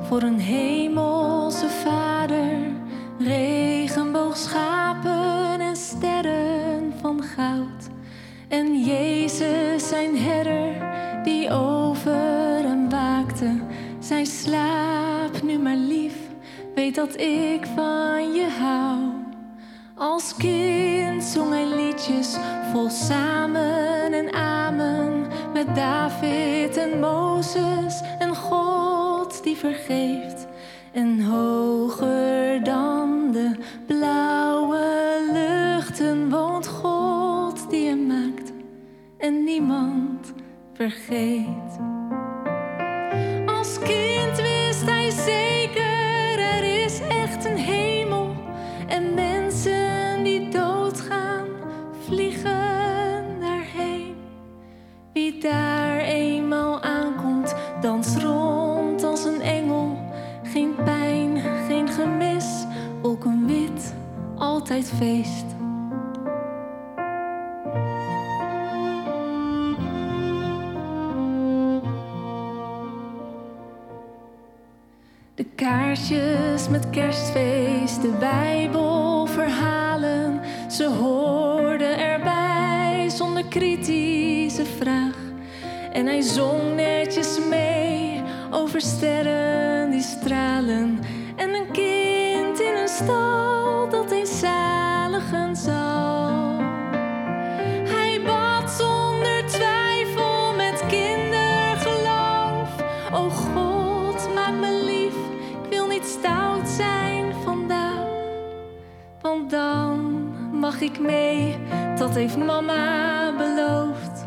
[0.00, 2.56] voor een hemelse vader.
[3.18, 7.88] Regenboogschapen en sterren van goud.
[8.48, 10.74] En Jezus, zijn herder,
[11.24, 13.60] die over hem waakte.
[13.98, 16.16] Zij slaap nu maar lief,
[16.74, 17.97] weet dat ik van
[29.60, 29.76] God
[64.70, 65.44] altijd.
[75.34, 85.16] De kaarsjes met kerstfeest, de Bijbelverhalen, ze hoorden erbij zonder kritische vraag.
[85.92, 90.97] En hij zong netjes mee over sterren die stralen.
[112.18, 114.26] Heeft mama beloofd.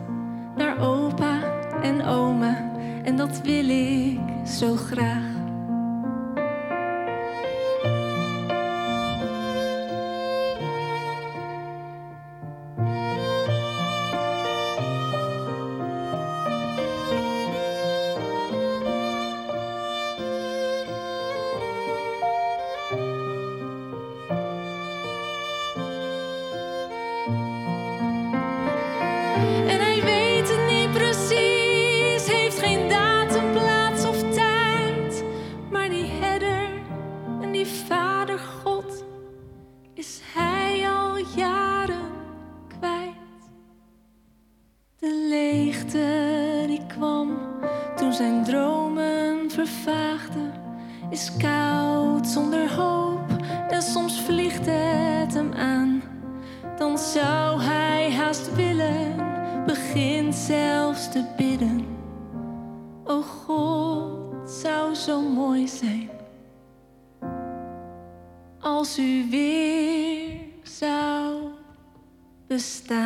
[0.56, 1.40] Naar opa
[1.82, 2.72] en oma,
[3.04, 5.21] en dat wil ik zo graag.
[45.72, 47.38] Leegte die kwam
[47.96, 50.54] toen zijn dromen vervaagden,
[51.10, 53.20] is koud zonder hoop
[53.70, 56.02] en soms vliegt het hem aan.
[56.78, 59.16] Dan zou hij haast willen,
[59.66, 61.86] begint zelfs te bidden.
[63.04, 66.10] O God, zou zo mooi zijn
[68.60, 71.42] als u weer zou
[72.48, 73.01] bestaan.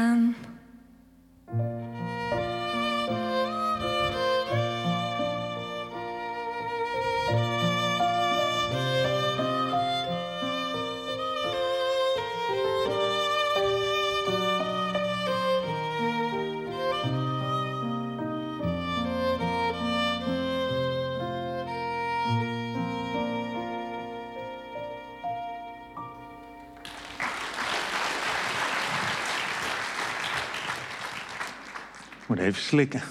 [32.39, 33.01] Even slikken.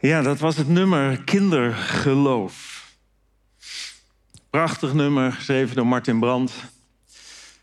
[0.00, 2.74] Ja, dat was het nummer Kindergeloof.
[4.50, 6.52] Prachtig nummer, geschreven door Martin Brandt.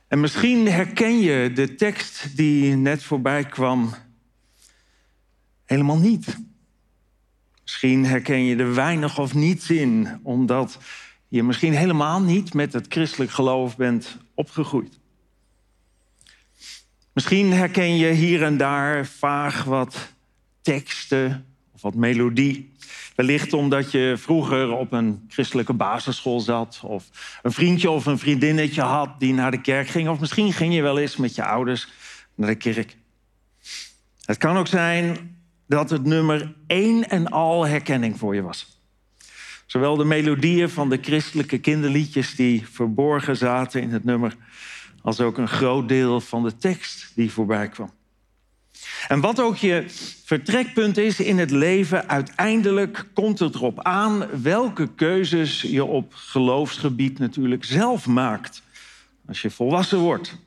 [0.08, 3.94] En misschien herken je de tekst die net voorbij kwam
[5.66, 6.38] helemaal niet.
[7.62, 10.78] Misschien herken je er weinig of niets in, omdat
[11.28, 15.00] je misschien helemaal niet met het christelijk geloof bent opgegroeid.
[17.14, 20.14] Misschien herken je hier en daar vaag wat
[20.62, 22.72] teksten of wat melodie.
[23.16, 26.82] Wellicht omdat je vroeger op een christelijke basisschool zat...
[26.84, 27.10] of
[27.42, 30.10] een vriendje of een vriendinnetje had die naar de kerk ging...
[30.10, 31.88] of misschien ging je wel eens met je ouders
[32.36, 32.96] naar de kerk.
[34.26, 35.38] Het kan ook zijn
[35.68, 38.82] dat het nummer één en al herkenning voor je was.
[39.66, 42.36] Zowel de melodieën van de christelijke kinderliedjes...
[42.36, 44.36] die verborgen zaten in het nummer
[45.04, 47.92] als ook een groot deel van de tekst die voorbij kwam.
[49.08, 49.86] En wat ook je
[50.26, 57.20] vertrekpunt is in het leven, uiteindelijk komt het erop aan welke keuzes je op geloofsgebied
[57.20, 58.62] natuurlijk zelf maakt
[59.28, 60.38] als je volwassen wordt.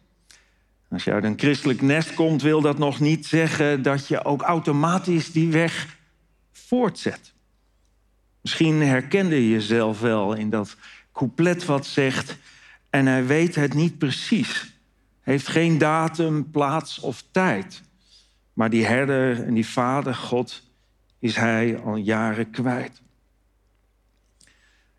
[0.91, 4.43] Als je uit een christelijk nest komt, wil dat nog niet zeggen dat je ook
[4.43, 5.97] automatisch die weg
[6.53, 7.33] voortzet.
[8.41, 10.77] Misschien herkende je jezelf wel in dat
[11.13, 12.37] couplet wat zegt:
[12.97, 14.73] En hij weet het niet precies.
[15.21, 17.83] Heeft geen datum, plaats of tijd.
[18.53, 20.63] Maar die herder en die vader, God,
[21.19, 23.03] is hij al jaren kwijt.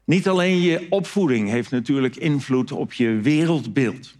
[0.03, 4.15] Niet alleen je opvoeding heeft natuurlijk invloed op je wereldbeeld.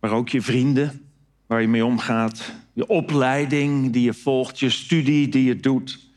[0.00, 1.10] Maar ook je vrienden,
[1.46, 2.52] waar je mee omgaat.
[2.72, 6.07] Je opleiding die je volgt, je studie die je doet.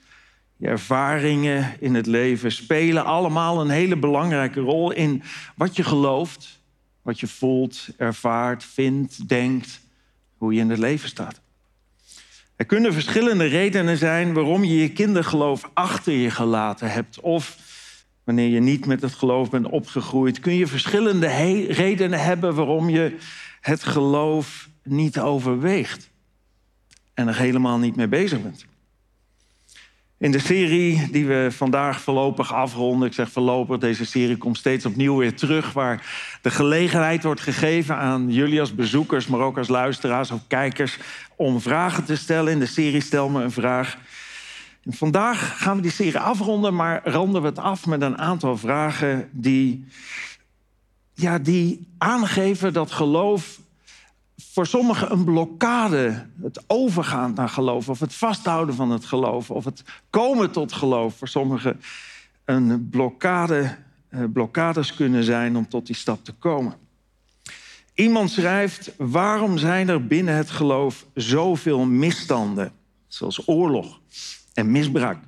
[0.62, 5.24] Je ervaringen in het leven spelen allemaal een hele belangrijke rol in
[5.56, 6.62] wat je gelooft,
[7.02, 9.80] wat je voelt, ervaart, vindt, denkt,
[10.38, 11.42] hoe je in het leven staat.
[12.56, 17.20] Er kunnen verschillende redenen zijn waarom je je kindergeloof achter je gelaten hebt.
[17.20, 17.58] Of
[18.24, 21.28] wanneer je niet met het geloof bent opgegroeid, kun je verschillende
[21.68, 23.18] redenen hebben waarom je
[23.62, 26.10] het geloof niet overweegt.
[27.14, 28.70] En er helemaal niet mee bezig bent.
[30.22, 34.86] In de serie die we vandaag voorlopig afronden, ik zeg voorlopig, deze serie komt steeds
[34.86, 36.06] opnieuw weer terug, waar
[36.42, 40.98] de gelegenheid wordt gegeven aan jullie als bezoekers, maar ook als luisteraars of kijkers,
[41.36, 42.52] om vragen te stellen.
[42.52, 43.98] In de serie Stel me een vraag.
[44.84, 48.58] En vandaag gaan we die serie afronden, maar ronden we het af met een aantal
[48.58, 49.86] vragen die,
[51.14, 53.61] ja, die aangeven dat geloof
[54.54, 59.66] voor sommigen een blokkade, het overgaan naar geloof, of het vasthouden van het geloof, of
[59.66, 61.82] het komen tot geloof, voor sommigen
[62.46, 63.78] een blokkade,
[64.10, 66.74] eh, blokkades kunnen zijn om tot die stap te komen.
[67.94, 72.72] Iemand schrijft: waarom zijn er binnen het geloof zoveel misstanden,
[73.08, 74.00] zoals oorlog
[74.54, 75.20] en misbruik?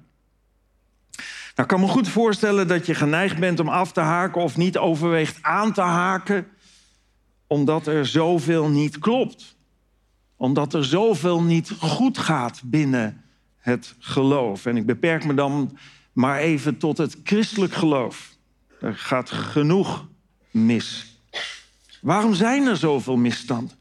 [1.55, 4.57] Nou, ik kan me goed voorstellen dat je geneigd bent om af te haken of
[4.57, 6.47] niet overweegt aan te haken
[7.53, 9.55] omdat er zoveel niet klopt.
[10.35, 13.23] Omdat er zoveel niet goed gaat binnen
[13.57, 14.65] het geloof.
[14.65, 15.77] En ik beperk me dan
[16.13, 18.35] maar even tot het christelijk geloof.
[18.81, 20.07] Er gaat genoeg
[20.51, 21.17] mis.
[22.01, 23.77] Waarom zijn er zoveel misstanden?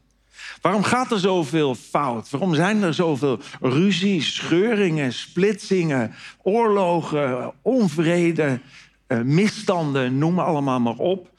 [0.61, 2.29] Waarom gaat er zoveel fout?
[2.29, 8.59] Waarom zijn er zoveel ruzies, scheuringen, splitsingen, oorlogen, onvrede,
[9.07, 11.31] eh, misstanden, noem allemaal maar op?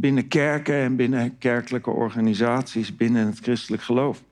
[0.00, 4.22] Binnen kerken en binnen kerkelijke organisaties, binnen het christelijk geloof.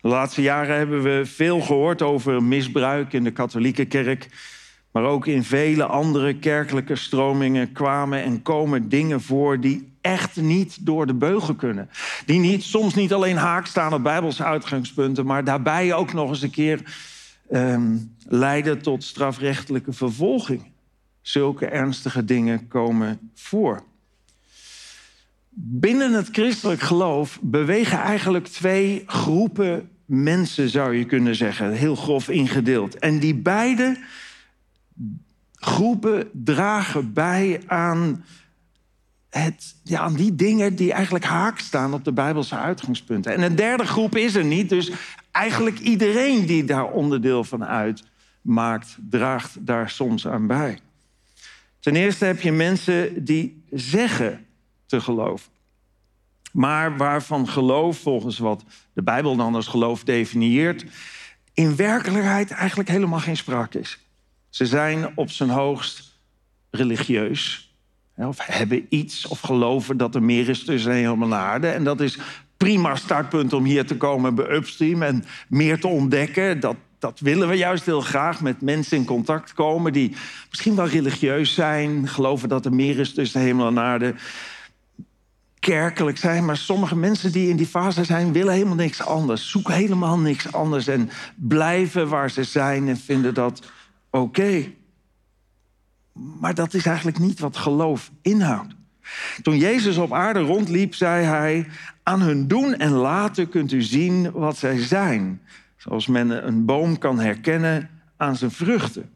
[0.00, 4.28] De laatste jaren hebben we veel gehoord over misbruik in de katholieke kerk.
[4.90, 10.86] Maar ook in vele andere kerkelijke stromingen kwamen en komen dingen voor die echt niet
[10.86, 11.90] door de beugel kunnen.
[12.26, 16.42] Die niet, soms niet alleen haak staan op Bijbelse uitgangspunten, maar daarbij ook nog eens
[16.42, 16.82] een keer
[17.50, 17.96] ehm,
[18.28, 20.62] leiden tot strafrechtelijke vervolging.
[21.20, 23.82] Zulke ernstige dingen komen voor.
[25.56, 32.28] Binnen het christelijk geloof bewegen eigenlijk twee groepen mensen, zou je kunnen zeggen, heel grof
[32.28, 32.98] ingedeeld.
[32.98, 33.96] En die beide
[35.54, 38.24] groepen dragen bij aan,
[39.30, 43.32] het, ja, aan die dingen die eigenlijk haak staan op de Bijbelse uitgangspunten.
[43.32, 44.90] En een derde groep is er niet, dus
[45.30, 50.78] eigenlijk iedereen die daar onderdeel van uitmaakt, draagt daar soms aan bij.
[51.80, 54.43] Ten eerste heb je mensen die zeggen
[54.94, 55.52] te geloven.
[56.52, 60.84] Maar waarvan geloof, volgens wat de Bijbel dan als geloof definieert,
[61.54, 63.98] in werkelijkheid eigenlijk helemaal geen sprake is.
[64.48, 66.18] Ze zijn op zijn hoogst
[66.70, 67.72] religieus.
[68.16, 71.68] Of hebben iets of geloven dat er meer is tussen hemel en aarde.
[71.68, 72.18] En dat is
[72.56, 76.60] prima startpunt om hier te komen bij Upstream en meer te ontdekken.
[76.60, 80.16] Dat, dat willen we juist heel graag met mensen in contact komen die
[80.50, 84.14] misschien wel religieus zijn, geloven dat er meer is tussen hemel en aarde
[85.64, 89.50] kerkelijk zijn, maar sommige mensen die in die fase zijn, willen helemaal niks anders.
[89.50, 93.72] Zoeken helemaal niks anders en blijven waar ze zijn en vinden dat
[94.10, 94.72] oké.
[96.12, 98.74] Maar dat is eigenlijk niet wat geloof inhoudt.
[99.42, 101.66] Toen Jezus op aarde rondliep, zei hij:
[102.02, 105.40] Aan hun doen en laten kunt u zien wat zij zijn.
[105.76, 109.10] Zoals men een boom kan herkennen aan zijn vruchten.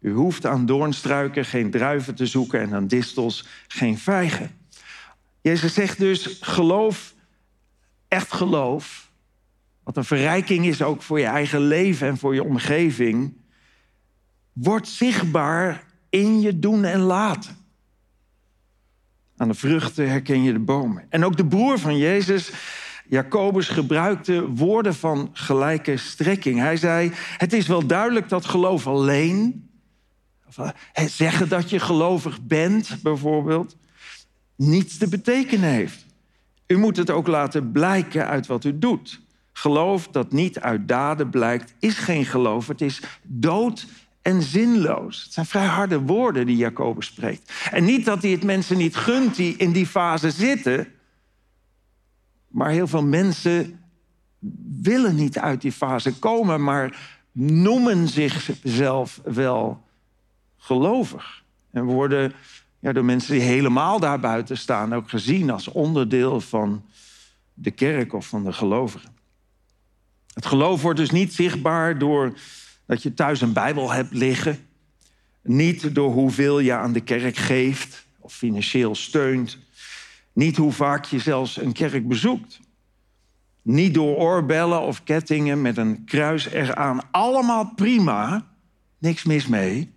[0.00, 4.50] U hoeft aan doornstruiken geen druiven te zoeken en aan distels geen vijgen.
[5.44, 7.14] Jezus zegt dus, geloof,
[8.08, 9.10] echt geloof,
[9.82, 13.36] wat een verrijking is ook voor je eigen leven en voor je omgeving,
[14.52, 17.56] wordt zichtbaar in je doen en laten.
[19.36, 21.06] Aan de vruchten herken je de bomen.
[21.08, 22.50] En ook de broer van Jezus,
[23.08, 26.58] Jacobus, gebruikte woorden van gelijke strekking.
[26.58, 29.70] Hij zei: Het is wel duidelijk dat geloof alleen,
[30.46, 33.76] of eh, zeggen dat je gelovig bent bijvoorbeeld,
[34.56, 36.06] niets te betekenen heeft.
[36.66, 39.20] U moet het ook laten blijken uit wat u doet.
[39.52, 42.68] Geloof dat niet uit daden blijkt, is geen geloof.
[42.68, 43.86] Het is dood
[44.22, 45.22] en zinloos.
[45.22, 47.52] Het zijn vrij harde woorden die Jacobus spreekt.
[47.70, 50.86] En niet dat hij het mensen niet gunt die in die fase zitten.
[52.48, 53.80] Maar heel veel mensen
[54.82, 59.84] willen niet uit die fase komen, maar noemen zichzelf wel
[60.56, 61.42] gelovig.
[61.70, 62.32] En worden
[62.84, 66.84] ja, door mensen die helemaal daarbuiten staan ook gezien als onderdeel van
[67.54, 69.10] de kerk of van de gelovigen.
[70.34, 72.38] Het geloof wordt dus niet zichtbaar door
[72.86, 74.58] dat je thuis een Bijbel hebt liggen.
[75.42, 79.58] Niet door hoeveel je aan de kerk geeft of financieel steunt.
[80.32, 82.60] Niet hoe vaak je zelfs een kerk bezoekt.
[83.62, 87.00] Niet door oorbellen of kettingen met een kruis eraan.
[87.10, 88.46] Allemaal prima,
[88.98, 89.93] niks mis mee.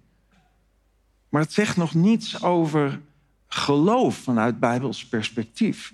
[1.29, 3.00] Maar het zegt nog niets over
[3.48, 5.93] geloof vanuit Bijbels perspectief.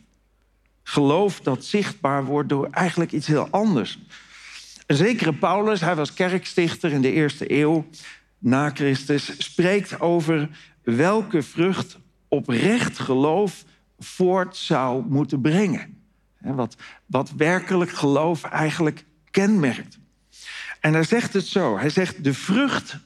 [0.84, 4.00] Geloof dat zichtbaar wordt door eigenlijk iets heel anders.
[4.88, 7.86] Een zekere Paulus, hij was kerkstichter in de eerste eeuw
[8.38, 10.50] na Christus, spreekt over
[10.82, 11.98] welke vrucht
[12.28, 13.64] oprecht geloof
[14.00, 16.02] voort zou moeten brengen.
[16.40, 16.76] Wat,
[17.06, 20.00] wat werkelijk geloof eigenlijk kenmerkt.
[20.80, 22.98] En hij zegt het zo: hij zegt de vrucht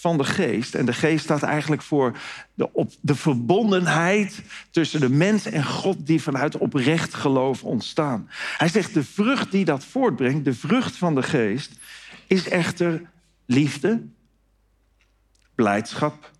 [0.00, 0.74] van de geest.
[0.74, 2.18] En de geest staat eigenlijk voor
[2.54, 8.28] de, op, de verbondenheid tussen de mens en God die vanuit oprecht geloof ontstaan.
[8.56, 11.72] Hij zegt de vrucht die dat voortbrengt, de vrucht van de geest,
[12.26, 13.02] is echter
[13.46, 14.02] liefde,
[15.54, 16.30] blijdschap,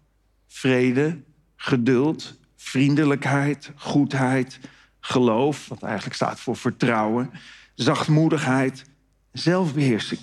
[0.47, 1.23] vrede,
[1.57, 4.59] geduld, vriendelijkheid, goedheid,
[5.01, 7.31] geloof, wat eigenlijk staat voor vertrouwen,
[7.75, 8.85] zachtmoedigheid,
[9.33, 10.21] zelfbeheersing.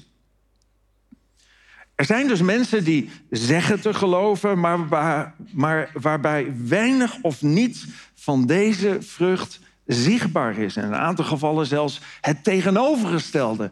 [1.96, 4.80] Er zijn dus mensen die zeggen te geloven, maar,
[5.52, 10.76] maar waarbij weinig of niets van deze vrucht zichtbaar is.
[10.76, 13.72] En in een aantal gevallen zelfs het tegenovergestelde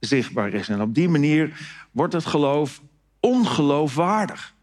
[0.00, 0.68] zichtbaar is.
[0.68, 2.80] En op die manier wordt het geloof
[3.20, 4.54] ongeloofwaardig.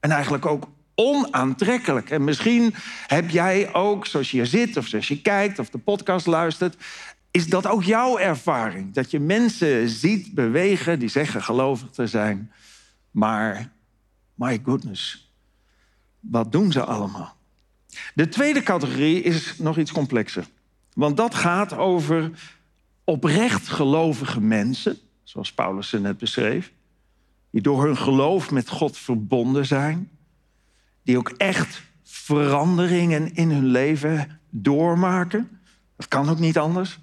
[0.00, 2.10] En eigenlijk ook onaantrekkelijk.
[2.10, 2.74] En misschien
[3.06, 6.76] heb jij ook, zoals je hier zit of zoals je kijkt of de podcast luistert,
[7.34, 8.92] is dat ook jouw ervaring?
[8.92, 12.52] Dat je mensen ziet bewegen die zeggen gelovig te zijn,
[13.10, 13.72] maar
[14.34, 15.32] my goodness,
[16.20, 17.36] wat doen ze allemaal?
[18.14, 20.46] De tweede categorie is nog iets complexer.
[20.92, 22.30] Want dat gaat over
[23.04, 26.72] oprecht gelovige mensen, zoals Paulus ze net beschreef,
[27.50, 30.10] die door hun geloof met God verbonden zijn,
[31.02, 35.60] die ook echt veranderingen in hun leven doormaken.
[35.96, 36.98] Dat kan ook niet anders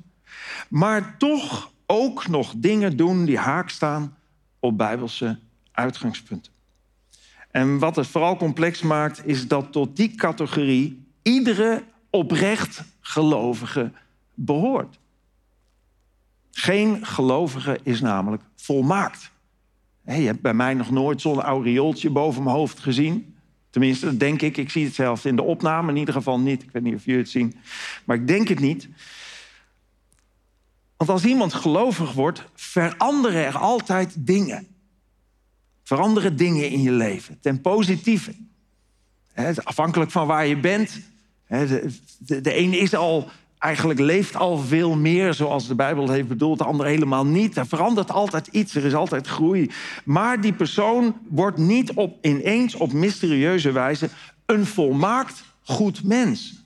[0.69, 4.17] maar toch ook nog dingen doen die haak staan
[4.59, 5.39] op bijbelse
[5.71, 6.51] uitgangspunten.
[7.51, 13.91] En wat het vooral complex maakt, is dat tot die categorie iedere oprecht gelovige
[14.33, 14.99] behoort.
[16.51, 19.31] Geen gelovige is namelijk volmaakt.
[20.05, 23.35] Je hebt bij mij nog nooit zo'n aureooltje boven mijn hoofd gezien.
[23.69, 24.57] Tenminste, denk ik.
[24.57, 26.63] Ik zie het zelfs in de opname in ieder geval niet.
[26.63, 27.55] Ik weet niet of jullie het zien.
[28.05, 28.89] Maar ik denk het niet.
[31.01, 34.67] Want als iemand gelovig wordt, veranderen er altijd dingen.
[35.83, 38.35] Veranderen dingen in je leven, ten positieve.
[39.63, 40.99] Afhankelijk van waar je bent.
[41.47, 46.57] De, de, een is al, eigenlijk leeft al veel meer zoals de Bijbel heeft bedoeld,
[46.57, 47.57] de ander helemaal niet.
[47.57, 49.71] Er verandert altijd iets, er is altijd groei.
[50.03, 54.09] Maar die persoon wordt niet op, ineens op mysterieuze wijze
[54.45, 56.60] een volmaakt goed mens.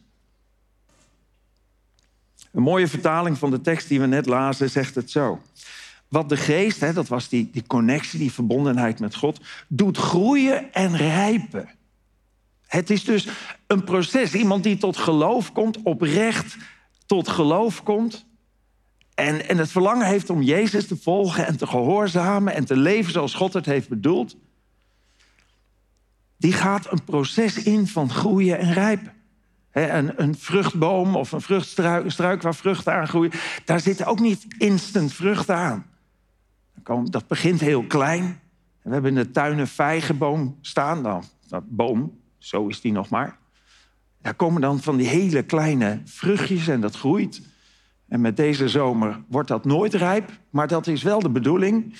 [2.56, 5.42] Een mooie vertaling van de tekst die we net lazen zegt het zo.
[6.08, 10.74] Wat de geest, hè, dat was die, die connectie, die verbondenheid met God, doet groeien
[10.74, 11.70] en rijpen.
[12.68, 13.28] Het is dus
[13.68, 14.34] een proces.
[14.34, 16.58] Iemand die tot geloof komt, oprecht
[17.06, 18.26] tot geloof komt.
[19.14, 23.12] En, en het verlangen heeft om Jezus te volgen en te gehoorzamen en te leven
[23.12, 24.36] zoals God het heeft bedoeld.
[26.38, 29.15] Die gaat een proces in van groeien en rijpen
[29.84, 33.32] een, een, vruchtboom of een vruchtstruik waar vruchten aan groeien,
[33.66, 35.86] daar zitten ook niet instant vruchten aan.
[37.04, 38.40] Dat begint heel klein.
[38.82, 41.02] We hebben in de tuin een vijgenboom staan.
[41.02, 43.38] Nou, dat boom, zo is die nog maar.
[44.22, 47.42] Daar komen dan van die hele kleine vruchtjes en dat groeit.
[48.08, 51.96] En met deze zomer wordt dat nooit rijp, maar dat is wel de bedoeling.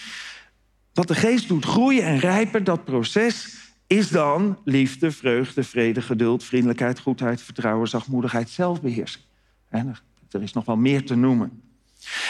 [0.94, 6.44] Wat de geest doet groeien en rijpen, dat proces, is dan liefde, vreugde, vrede, geduld,
[6.44, 9.24] vriendelijkheid, goedheid, vertrouwen, zachtmoedigheid, zelfbeheersing.
[9.70, 9.96] En
[10.32, 11.62] er is nog wel meer te noemen.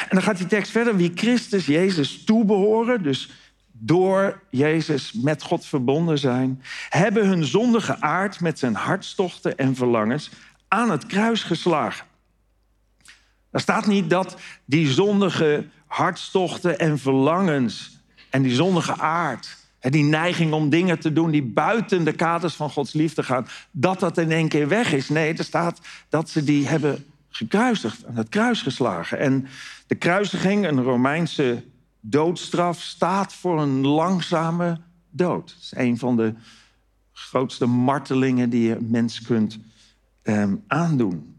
[0.02, 0.96] En dan gaat die tekst verder.
[0.96, 3.30] Wie Christus Jezus toebehoren, dus
[3.72, 10.30] door Jezus met God verbonden zijn, hebben hun zondige aard met zijn hartstochten en verlangens
[10.68, 12.06] aan het kruis geslagen.
[13.52, 20.04] Er staat niet dat die zondige hartstochten en verlangens en die zondige aard en die
[20.04, 24.18] neiging om dingen te doen die buiten de kaders van Gods liefde gaan, dat dat
[24.18, 25.10] in één keer weg is.
[25.10, 29.20] Nee, er staat dat ze die hebben gekruisigd, aan het kruis geslagen.
[29.20, 29.48] En
[29.88, 31.63] de kruisiging, een Romeinse
[32.00, 35.48] doodstraf, staat voor een langzame dood.
[35.48, 36.34] Dat is een van de
[37.12, 39.60] grootste martelingen die je mens kunt
[40.24, 41.36] um, aandoen.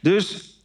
[0.00, 0.55] Dus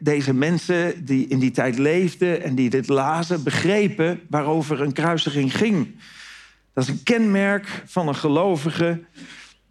[0.00, 5.56] deze mensen die in die tijd leefden en die dit lazen, begrepen waarover een kruisiging
[5.56, 6.00] ging.
[6.72, 9.04] Dat is een kenmerk van een gelovige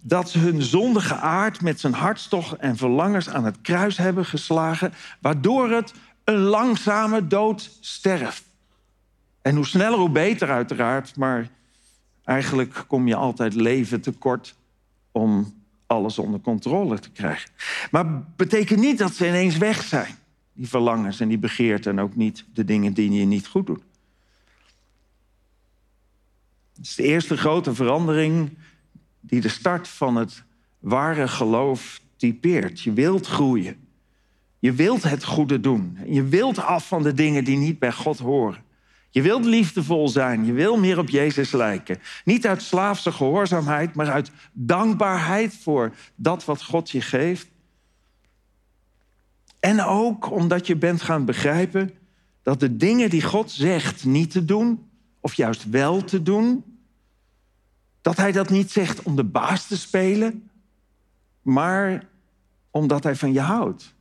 [0.02, 4.94] dat ze hun zondige aard met zijn hartstocht en verlangens aan het kruis hebben geslagen,
[5.22, 5.94] waardoor het
[6.24, 8.44] een langzame dood sterft.
[9.42, 11.50] En hoe sneller, hoe beter uiteraard, maar
[12.24, 14.56] eigenlijk kom je altijd leven tekort
[15.12, 15.57] om
[15.88, 17.50] alles onder controle te krijgen.
[17.92, 20.16] Maar betekent niet dat ze ineens weg zijn,
[20.54, 23.84] die verlangens en die begeerten en ook niet de dingen die je niet goed doet.
[26.76, 28.58] Het is de eerste grote verandering
[29.20, 30.44] die de start van het
[30.80, 32.82] ware geloof typeert.
[32.82, 33.88] Je wilt groeien.
[34.60, 35.98] Je wilt het goede doen.
[36.06, 38.64] Je wilt af van de dingen die niet bij God horen.
[39.18, 40.46] Je wilt liefdevol zijn.
[40.46, 42.00] Je wil meer op Jezus lijken.
[42.26, 47.48] Niet uit slaafse gehoorzaamheid, maar uit dankbaarheid voor dat wat God je geeft.
[49.60, 51.94] En ook omdat je bent gaan begrijpen
[52.44, 56.64] dat de dingen die God zegt niet te doen, of juist wel te doen,
[58.02, 60.50] dat Hij dat niet zegt om de baas te spelen,
[61.42, 62.08] maar
[62.72, 63.96] omdat Hij van je houdt.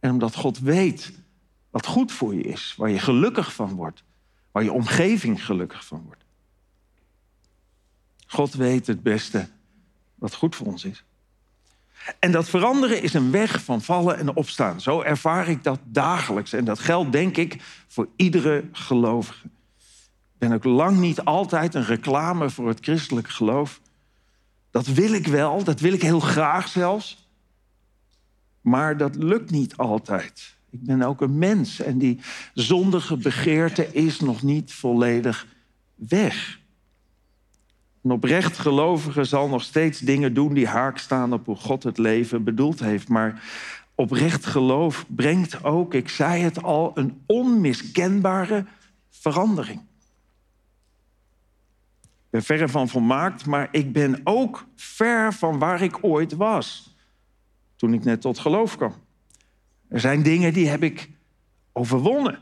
[0.00, 1.12] En omdat God weet
[1.70, 4.06] wat goed voor je is, waar je gelukkig van wordt
[4.52, 6.24] waar je omgeving gelukkig van wordt.
[8.26, 9.48] God weet het beste
[10.14, 11.04] wat goed voor ons is.
[12.18, 14.80] En dat veranderen is een weg van vallen en opstaan.
[14.80, 16.52] Zo ervaar ik dat dagelijks.
[16.52, 19.46] En dat geldt, denk ik, voor iedere gelovige.
[20.32, 23.80] Ik ben ook lang niet altijd een reclame voor het christelijk geloof.
[24.70, 27.28] Dat wil ik wel, dat wil ik heel graag zelfs.
[28.60, 30.56] Maar dat lukt niet altijd.
[30.70, 32.20] Ik ben ook een mens en die
[32.54, 35.46] zondige begeerte is nog niet volledig
[35.94, 36.60] weg.
[38.02, 41.98] Een oprecht gelovige zal nog steeds dingen doen die haak staan op hoe God het
[41.98, 43.08] leven bedoeld heeft.
[43.08, 43.42] Maar
[43.94, 48.66] oprecht geloof brengt ook, ik zei het al, een onmiskenbare
[49.10, 49.80] verandering.
[52.00, 56.96] Ik ben verre van volmaakt, maar ik ben ook ver van waar ik ooit was
[57.76, 58.94] toen ik net tot geloof kwam.
[59.88, 61.10] Er zijn dingen die heb ik
[61.72, 62.38] overwonnen.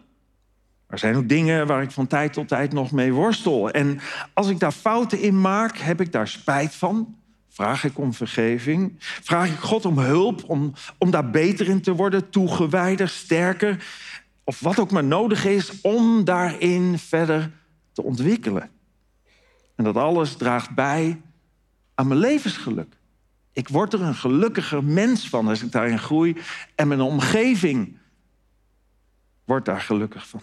[0.87, 3.71] Er zijn ook dingen waar ik van tijd tot tijd nog mee worstel.
[3.71, 4.01] En
[4.33, 7.17] als ik daar fouten in maak, heb ik daar spijt van.
[7.49, 8.95] Vraag ik om vergeving.
[8.99, 13.85] Vraag ik God om hulp om, om daar beter in te worden, toegewijder, sterker.
[14.45, 17.51] Of wat ook maar nodig is om daarin verder
[17.93, 18.71] te ontwikkelen.
[19.75, 21.21] En dat alles draagt bij
[21.95, 22.96] aan mijn levensgeluk.
[23.57, 26.37] Ik word er een gelukkiger mens van als ik daarin groei.
[26.75, 27.99] En mijn omgeving
[29.45, 30.41] wordt daar gelukkig van.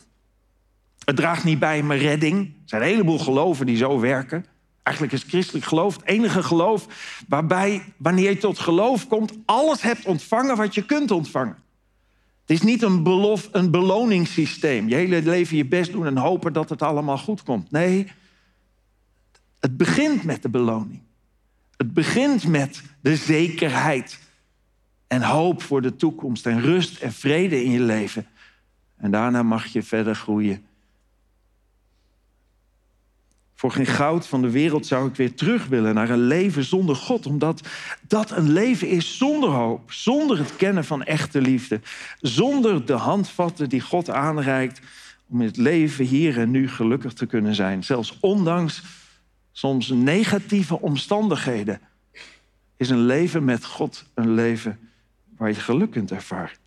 [1.05, 2.45] Het draagt niet bij mijn redding.
[2.45, 4.45] Er zijn een heleboel geloven die zo werken.
[4.83, 6.87] Eigenlijk is christelijk geloof het enige geloof
[7.27, 11.57] waarbij, wanneer je tot geloof komt, alles hebt ontvangen wat je kunt ontvangen.
[12.41, 14.87] Het is niet een, belof, een beloningssysteem.
[14.87, 17.71] Je hele leven je best doen en hopen dat het allemaal goed komt.
[17.71, 18.11] Nee,
[19.59, 21.01] het begint met de beloning.
[21.83, 24.19] Het begint met de zekerheid
[25.07, 28.27] en hoop voor de toekomst en rust en vrede in je leven.
[28.97, 30.65] En daarna mag je verder groeien.
[33.53, 36.95] Voor geen goud van de wereld zou ik weer terug willen naar een leven zonder
[36.95, 37.67] God, omdat
[38.07, 41.81] dat een leven is zonder hoop, zonder het kennen van echte liefde,
[42.21, 44.81] zonder de handvatten die God aanreikt
[45.27, 48.81] om in het leven hier en nu gelukkig te kunnen zijn, zelfs ondanks
[49.53, 51.81] soms negatieve omstandigheden,
[52.77, 54.79] is een leven met God een leven
[55.37, 56.57] waar je geluk kunt ervaren.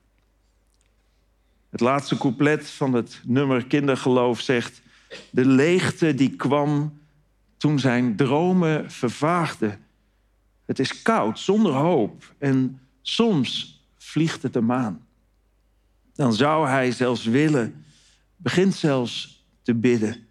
[1.70, 4.82] Het laatste couplet van het nummer Kindergeloof zegt:
[5.30, 6.98] De leegte die kwam
[7.56, 9.84] toen zijn dromen vervaagden.
[10.64, 15.06] Het is koud, zonder hoop en soms vliegt het hem aan.
[16.14, 17.84] Dan zou hij zelfs willen,
[18.36, 20.25] begint zelfs te bidden.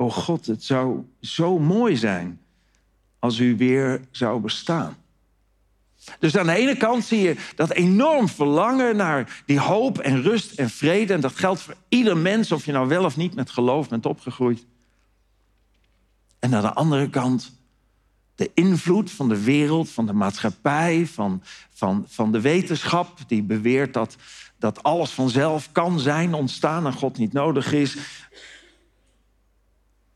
[0.00, 2.40] O God, het zou zo mooi zijn
[3.18, 4.96] als u weer zou bestaan.
[6.18, 10.58] Dus aan de ene kant zie je dat enorm verlangen naar die hoop en rust
[10.58, 11.12] en vrede.
[11.12, 14.06] En dat geldt voor ieder mens, of je nou wel of niet met geloof bent
[14.06, 14.66] opgegroeid.
[16.38, 17.52] En aan de andere kant
[18.34, 23.94] de invloed van de wereld, van de maatschappij, van, van, van de wetenschap, die beweert
[23.94, 24.16] dat,
[24.58, 27.96] dat alles vanzelf kan zijn, ontstaan en God niet nodig is,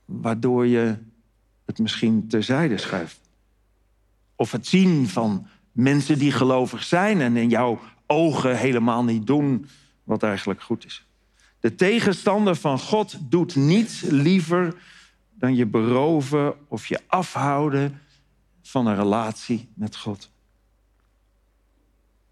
[0.05, 0.99] waardoor je
[1.65, 3.21] het misschien terzijde schuift.
[4.37, 9.67] Of het zien van mensen die gelovig zijn en in jouw ogen helemaal niet doen
[10.05, 11.07] wat eigenlijk goed is.
[11.61, 14.75] De tegenstander van God doet niets liever
[15.35, 18.01] dan je beroven of je afhouden
[18.63, 20.31] van een relatie met God.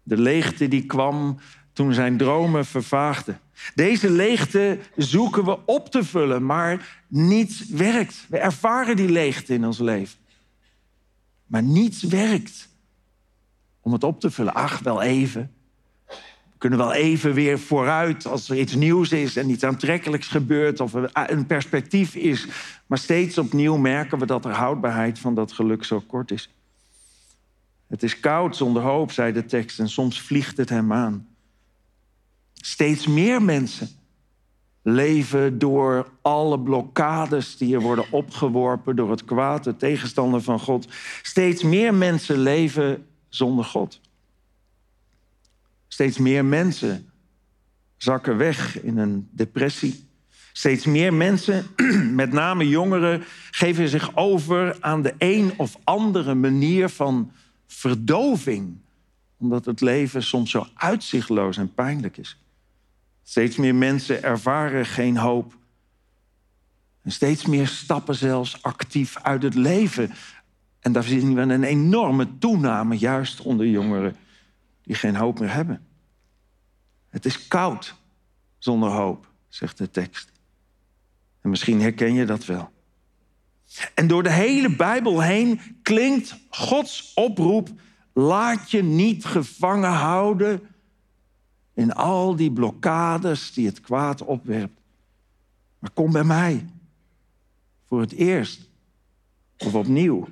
[0.03, 1.39] De leegte die kwam
[1.73, 3.39] toen zijn dromen vervaagden.
[3.75, 8.25] Deze leegte zoeken we op te vullen, maar niets werkt.
[8.29, 10.17] We ervaren die leegte in ons leven.
[11.45, 12.69] Maar niets werkt
[13.81, 14.53] om het op te vullen.
[14.53, 15.51] Ach, wel even.
[16.07, 20.79] We kunnen wel even weer vooruit als er iets nieuws is en iets aantrekkelijks gebeurt
[20.79, 22.47] of een perspectief is.
[22.87, 26.49] Maar steeds opnieuw merken we dat de houdbaarheid van dat geluk zo kort is.
[27.87, 31.27] Het is koud zonder hoop, zei de tekst, en soms vliegt het hem aan.
[32.65, 33.87] Steeds meer mensen
[34.81, 40.87] leven door alle blokkades die er worden opgeworpen door het kwaad, de tegenstander van God.
[41.21, 44.01] Steeds meer mensen leven zonder God.
[45.87, 47.09] Steeds meer mensen
[47.97, 50.07] zakken weg in een depressie.
[50.51, 51.65] Steeds meer mensen,
[52.15, 57.31] met name jongeren, geven zich over aan de een of andere manier van
[57.67, 58.77] verdoving,
[59.37, 62.37] omdat het leven soms zo uitzichtloos en pijnlijk is.
[63.23, 65.57] Steeds meer mensen ervaren geen hoop.
[67.01, 70.11] En steeds meer stappen zelfs actief uit het leven.
[70.79, 74.15] En daar zien we een enorme toename, juist onder jongeren
[74.81, 75.85] die geen hoop meer hebben.
[77.09, 77.95] Het is koud
[78.57, 80.31] zonder hoop, zegt de tekst.
[81.41, 82.71] En misschien herken je dat wel.
[83.93, 87.69] En door de hele Bijbel heen klinkt Gods oproep:
[88.13, 90.61] laat je niet gevangen houden
[91.73, 94.79] in al die blokkades die het kwaad opwerpt.
[95.79, 96.65] Maar kom bij mij.
[97.87, 98.69] Voor het eerst.
[99.57, 100.27] Of opnieuw.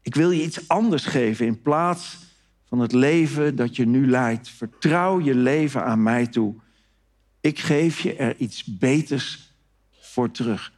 [0.00, 2.18] Ik wil je iets anders geven in plaats
[2.64, 4.48] van het leven dat je nu leidt.
[4.48, 6.54] Vertrouw je leven aan mij toe.
[7.40, 9.54] Ik geef je er iets beters
[9.90, 10.72] voor terug.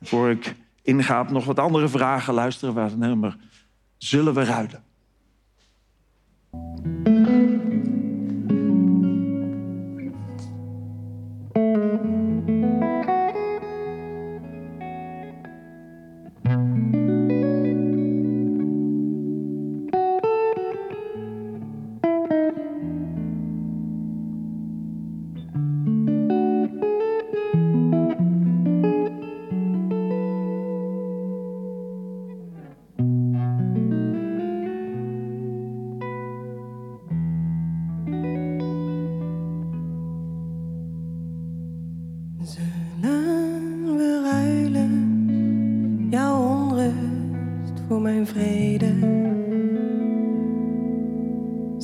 [0.00, 3.36] Voor ik inga op nog wat andere vragen, luisteren we naar nummer
[3.98, 4.84] Zullen we ruilen?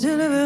[0.00, 0.39] Deliver.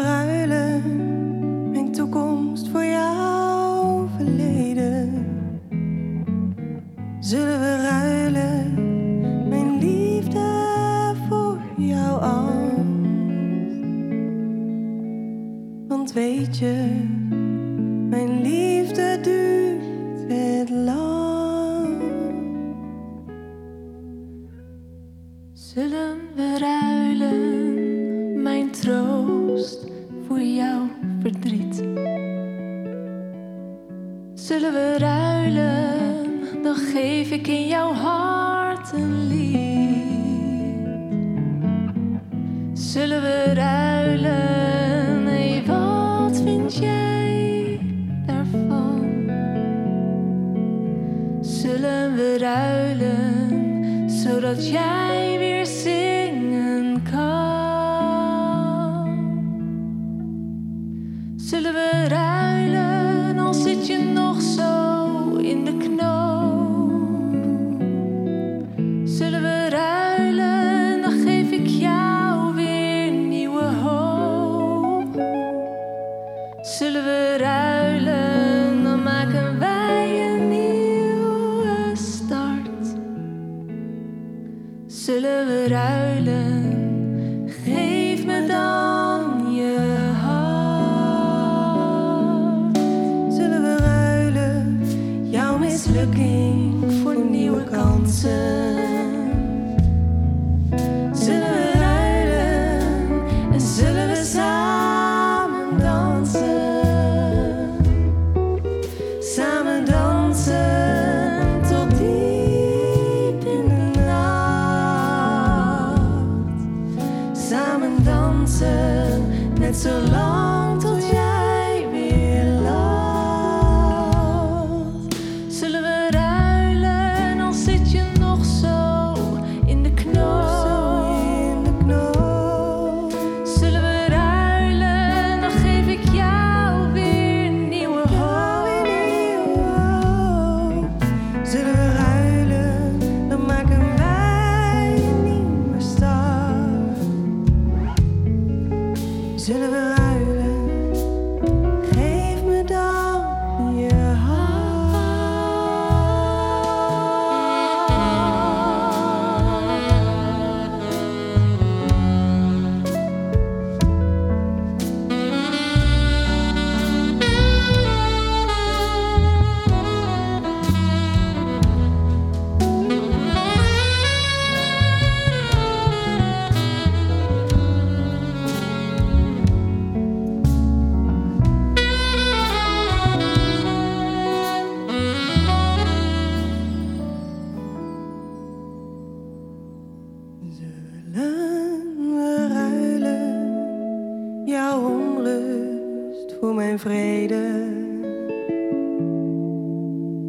[196.79, 197.43] Vrede.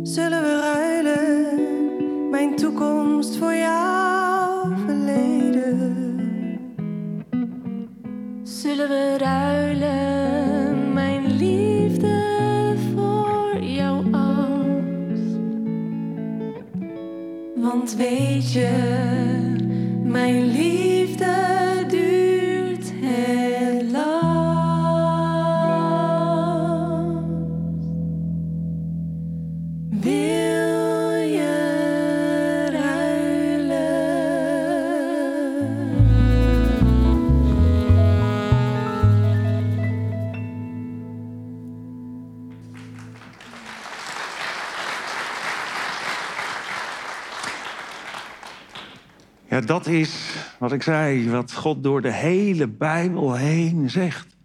[0.03, 5.97] Zullen we ruilen, mijn toekomst voor jouw verleden?
[8.43, 15.39] Zullen we ruilen, mijn liefde voor jouw angst?
[17.55, 18.71] Want weet je,
[20.03, 20.56] mijn liefde
[50.67, 54.37] wat ik zei, wat God door de hele Bijbel heen zegt.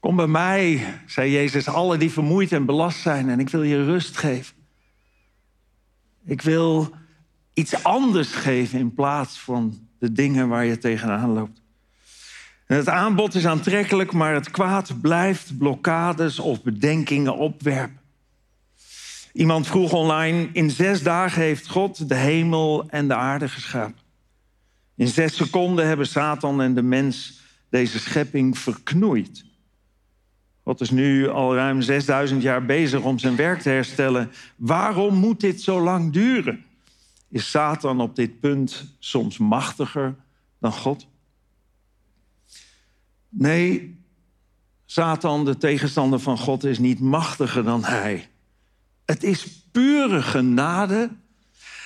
[0.00, 3.84] Kom bij mij, zei Jezus, alle die vermoeid en belast zijn, en ik wil je
[3.84, 4.56] rust geven.
[6.24, 6.90] Ik wil
[7.52, 11.62] iets anders geven in plaats van de dingen waar je tegenaan loopt.
[12.66, 18.00] En het aanbod is aantrekkelijk, maar het kwaad blijft blokkades of bedenkingen opwerpen.
[19.32, 24.01] Iemand vroeg online: In zes dagen heeft God de hemel en de aarde geschapen.
[25.02, 29.44] In zes seconden hebben Satan en de mens deze schepping verknoeid.
[30.64, 34.30] God is nu al ruim 6000 jaar bezig om zijn werk te herstellen.
[34.56, 36.64] Waarom moet dit zo lang duren?
[37.28, 40.14] Is Satan op dit punt soms machtiger
[40.58, 41.06] dan God?
[43.28, 43.98] Nee,
[44.84, 48.28] Satan, de tegenstander van God, is niet machtiger dan hij.
[49.04, 51.10] Het is pure genade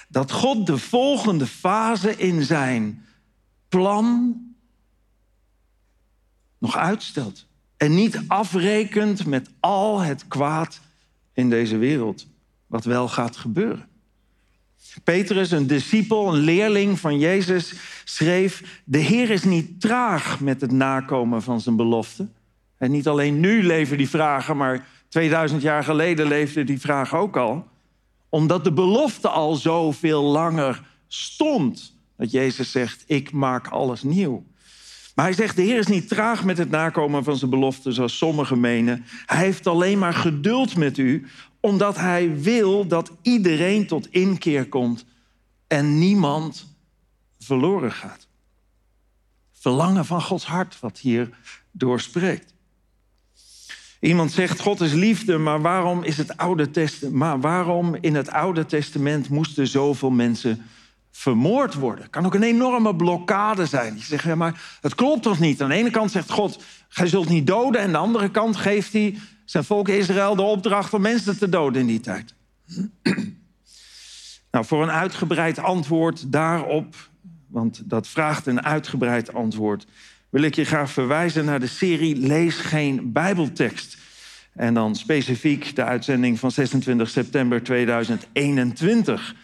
[0.08, 3.04] dat God de volgende fase in zijn
[3.68, 4.36] plan
[6.58, 7.46] nog uitstelt.
[7.76, 10.80] En niet afrekent met al het kwaad
[11.32, 12.26] in deze wereld,
[12.66, 13.88] wat wel gaat gebeuren.
[15.04, 17.74] Petrus, een discipel, een leerling van Jezus,
[18.04, 22.28] schreef: De Heer is niet traag met het nakomen van zijn belofte.
[22.76, 27.36] En niet alleen nu leven die vragen, maar 2000 jaar geleden leefde die vraag ook
[27.36, 27.68] al.
[28.28, 31.95] Omdat de belofte al zoveel langer stond.
[32.16, 34.44] Dat Jezus zegt: Ik maak alles nieuw.
[35.14, 38.16] Maar hij zegt: De Heer is niet traag met het nakomen van zijn belofte, zoals
[38.16, 39.04] sommigen menen.
[39.26, 41.26] Hij heeft alleen maar geduld met u,
[41.60, 45.04] omdat hij wil dat iedereen tot inkeer komt
[45.66, 46.76] en niemand
[47.38, 48.28] verloren gaat.
[49.52, 51.30] Verlangen van Gods hart, wat hier
[51.70, 52.54] doorspreekt.
[54.00, 58.30] Iemand zegt: God is liefde, maar waarom, is het Oude Testament, maar waarom in het
[58.30, 60.66] Oude Testament moesten zoveel mensen
[61.16, 62.10] vermoord worden?
[62.10, 63.94] Kan ook een enorme blokkade zijn.
[63.96, 65.62] Je zegt: ja, maar het klopt toch niet?
[65.62, 68.56] Aan de ene kant zegt God: Gij zult niet doden, en aan de andere kant
[68.56, 72.34] geeft hij zijn volk Israël de opdracht om mensen te doden in die tijd.
[74.52, 76.94] nou, voor een uitgebreid antwoord daarop,
[77.46, 79.86] want dat vraagt een uitgebreid antwoord,
[80.30, 83.96] wil ik je graag verwijzen naar de serie Lees geen Bijbeltekst.
[84.52, 89.34] En dan specifiek de uitzending van 26 september 2021.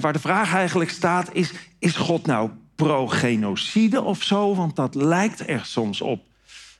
[0.00, 4.54] Waar de vraag eigenlijk staat is, is God nou pro-genocide of zo?
[4.54, 6.24] Want dat lijkt er soms op.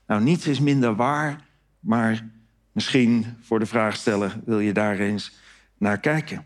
[0.06, 1.40] Nou, niets is minder waar,
[1.80, 2.28] maar
[2.72, 5.32] misschien voor de vraagsteller wil je daar eens
[5.78, 6.44] naar kijken.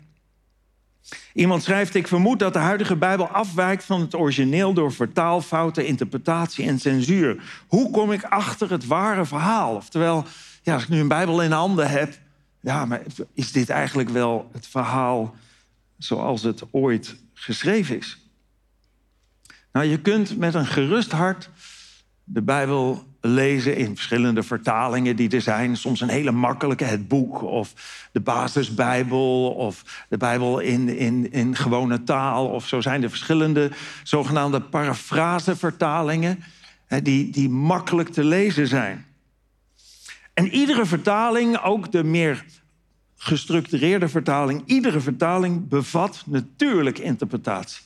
[1.33, 6.67] Iemand schrijft: Ik vermoed dat de huidige Bijbel afwijkt van het origineel door vertaalfouten, interpretatie
[6.67, 7.63] en censuur.
[7.67, 9.75] Hoe kom ik achter het ware verhaal?
[9.75, 10.25] Oftewel,
[10.61, 12.17] ja, als ik nu een Bijbel in handen heb,
[12.59, 13.01] ja, maar
[13.33, 15.35] is dit eigenlijk wel het verhaal
[16.03, 18.17] zoals het ooit geschreven is?
[19.71, 21.49] Nou, je kunt met een gerust hart
[22.23, 25.77] de Bijbel lezen in verschillende vertalingen die er zijn.
[25.77, 27.73] Soms een hele makkelijke, het boek of
[28.11, 32.47] de basisbijbel of de Bijbel in, in, in gewone taal.
[32.47, 33.71] Of zo zijn er verschillende
[34.03, 36.43] zogenaamde parafrasevertalingen
[37.03, 39.05] die, die makkelijk te lezen zijn.
[40.33, 42.45] En iedere vertaling, ook de meer
[43.23, 47.83] gestructureerde vertaling, iedere vertaling bevat natuurlijk interpretatie.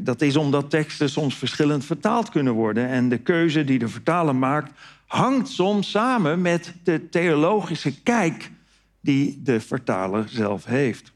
[0.00, 2.88] Dat is omdat teksten soms verschillend vertaald kunnen worden.
[2.88, 4.72] En de keuze die de vertaler maakt,
[5.06, 8.50] hangt soms samen met de theologische kijk
[9.00, 11.12] die de vertaler zelf heeft.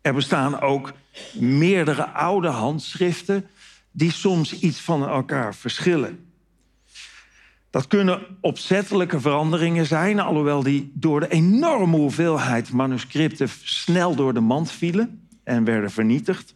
[0.00, 0.92] Er bestaan ook
[1.32, 3.48] meerdere oude handschriften
[3.90, 6.27] die soms iets van elkaar verschillen.
[7.78, 14.40] Dat kunnen opzettelijke veranderingen zijn, alhoewel die door de enorme hoeveelheid manuscripten snel door de
[14.40, 15.28] mand vielen.
[15.44, 16.52] en werden vernietigd.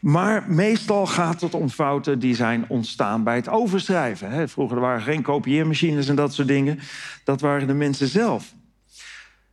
[0.00, 4.48] Maar meestal gaat het om fouten die zijn ontstaan bij het overschrijven.
[4.48, 6.78] Vroeger waren er geen kopieermachines en dat soort dingen.
[7.24, 8.54] Dat waren de mensen zelf.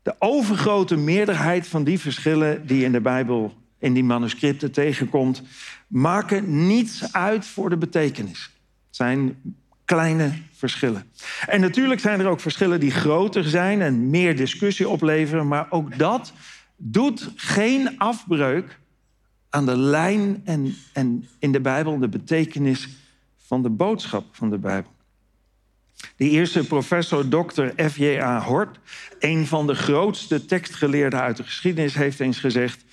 [0.02, 5.44] De overgrote meerderheid van die verschillen die in de Bijbel, in die manuscripten tegenkomt,
[5.88, 8.52] maken niets uit voor de betekenis.
[8.88, 9.36] Het zijn
[9.94, 11.04] kleine verschillen.
[11.48, 15.98] En natuurlijk zijn er ook verschillen die groter zijn en meer discussie opleveren, maar ook
[15.98, 16.34] dat
[16.78, 18.80] doet geen afbreuk
[19.50, 22.90] aan de lijn en, en in de Bijbel de betekenis
[23.38, 24.92] van de boodschap van de Bijbel.
[26.16, 27.88] De eerste professor Dr.
[27.90, 28.42] F.J.A.
[28.42, 28.80] Hort,
[29.20, 32.84] een van de grootste tekstgeleerden uit de geschiedenis, heeft eens gezegd: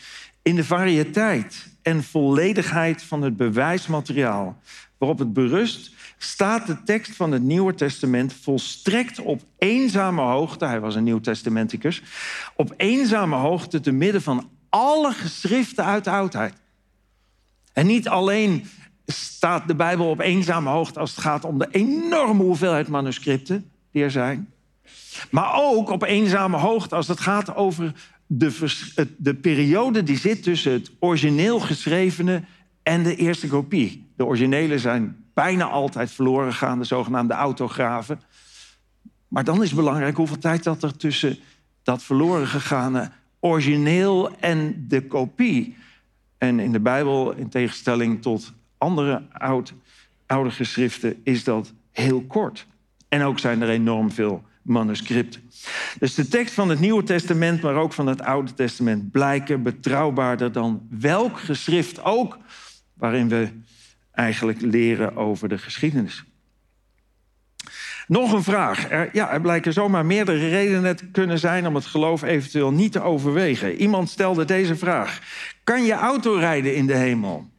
[0.42, 4.61] In de variëteit en volledigheid van het bewijsmateriaal
[4.98, 10.64] waarop het berust, staat de tekst van het Nieuwe Testament volstrekt op eenzame hoogte.
[10.64, 12.02] Hij was een Nieuw-Testamenticus.
[12.57, 16.54] Op eenzame hoogte te midden van alle geschriften uit de oudheid.
[17.72, 18.66] En niet alleen
[19.07, 24.02] staat de Bijbel op eenzame hoogte als het gaat om de enorme hoeveelheid manuscripten die
[24.02, 24.52] er zijn.
[25.31, 27.92] Maar ook op eenzame hoogte als het gaat over
[28.26, 32.42] de, de periode die zit tussen het origineel geschrevene
[32.83, 34.07] en de eerste kopie.
[34.16, 38.20] De originele zijn bijna altijd verloren gegaan, de zogenaamde autografen.
[39.29, 41.38] Maar dan is belangrijk hoeveel tijd dat er tussen
[41.83, 45.77] dat verloren gegane origineel en de kopie.
[46.38, 49.74] En in de Bijbel, in tegenstelling tot andere oud,
[50.27, 52.66] oude geschriften, is dat heel kort.
[53.09, 55.51] En ook zijn er enorm veel manuscripten.
[55.98, 60.53] Dus de tekst van het Nieuwe Testament, maar ook van het Oude Testament, blijken betrouwbaarder
[60.53, 62.38] dan welk geschrift ook
[62.94, 63.48] waarin we
[64.18, 66.24] eigenlijk leren over de geschiedenis.
[68.07, 68.90] Nog een vraag.
[68.90, 72.92] Er, ja, er blijken zomaar meerdere redenen te kunnen zijn om het geloof eventueel niet
[72.92, 73.74] te overwegen.
[73.74, 75.20] Iemand stelde deze vraag:
[75.64, 77.50] Kan je autorijden in de hemel?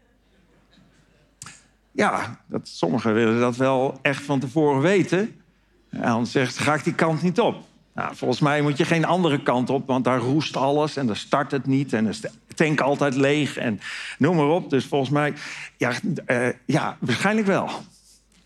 [1.91, 5.41] Ja, dat, sommigen willen dat wel echt van tevoren weten.
[5.89, 7.68] En dan zegt ze, ga ik die kant niet op.
[7.99, 11.15] Nou, volgens mij moet je geen andere kant op, want daar roest alles en dan
[11.15, 13.79] start het niet en is de tank altijd leeg en
[14.17, 14.69] noem maar op.
[14.69, 15.33] Dus volgens mij,
[15.77, 15.91] ja,
[16.25, 17.69] eh, ja waarschijnlijk wel.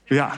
[0.06, 0.38] Ja,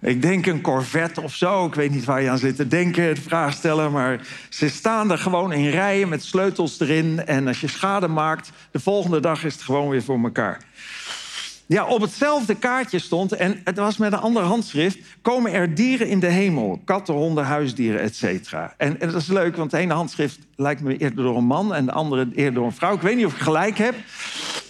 [0.00, 1.66] ik denk een Corvette of zo.
[1.66, 3.92] Ik weet niet waar je aan zit te denken, de vraag stellen.
[3.92, 7.26] Maar ze staan er gewoon in rijen met sleutels erin.
[7.26, 10.60] En als je schade maakt, de volgende dag is het gewoon weer voor elkaar.
[11.72, 14.98] Ja, op hetzelfde kaartje stond, en het was met een ander handschrift...
[15.22, 16.80] komen er dieren in de hemel.
[16.84, 18.74] Katten, honden, huisdieren, et cetera.
[18.76, 21.74] En, en dat is leuk, want het ene handschrift lijkt me eerder door een man...
[21.74, 22.94] en de andere eerder door een vrouw.
[22.94, 23.94] Ik weet niet of ik gelijk heb.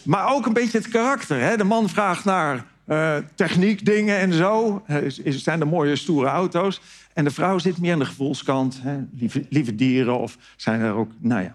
[0.03, 1.41] Maar ook een beetje het karakter.
[1.41, 1.57] Hè?
[1.57, 4.83] De man vraagt naar uh, techniek, dingen en zo.
[4.91, 6.81] Uh, zijn er mooie, stoere auto's.
[7.13, 8.81] En de vrouw zit meer aan de gevoelskant.
[8.83, 8.97] Hè?
[9.13, 11.11] Lieve, lieve, dieren of zijn er ook...
[11.19, 11.55] Nou ja.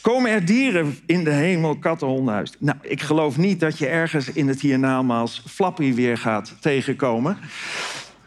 [0.00, 2.50] Komen er dieren in de hemel, katten, honden?
[2.58, 7.36] Nou, ik geloof niet dat je ergens in het hiernamaals Flappy weer gaat tegenkomen.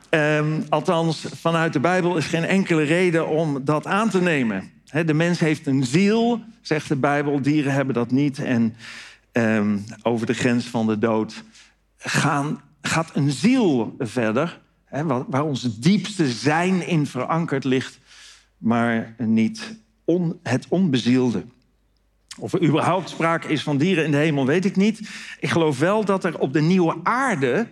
[0.09, 4.71] Um, althans, vanuit de Bijbel is geen enkele reden om dat aan te nemen.
[5.05, 7.41] De mens heeft een ziel, zegt de Bijbel.
[7.41, 8.39] Dieren hebben dat niet.
[8.39, 8.75] En
[9.31, 11.43] um, over de grens van de dood
[12.05, 14.63] gaan, gaat een ziel verder...
[14.85, 17.99] He, waar ons diepste zijn in verankerd ligt...
[18.57, 21.45] maar niet on, het onbezielde.
[22.39, 24.99] Of er überhaupt sprake is van dieren in de hemel, weet ik niet.
[25.39, 27.67] Ik geloof wel dat er op de nieuwe aarde,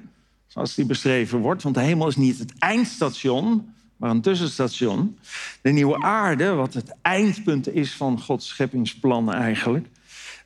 [0.47, 1.63] zoals die beschreven wordt...
[1.63, 5.17] want de hemel is niet het eindstation, maar een tussenstation.
[5.61, 9.87] De nieuwe aarde, wat het eindpunt is van Gods scheppingsplan eigenlijk...